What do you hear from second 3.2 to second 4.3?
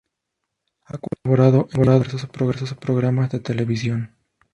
de televisión.